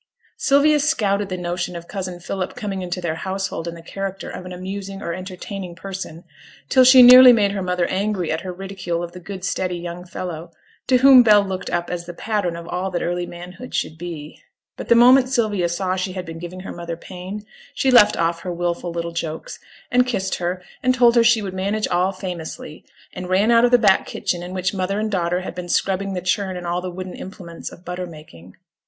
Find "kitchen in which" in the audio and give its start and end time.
24.07-24.73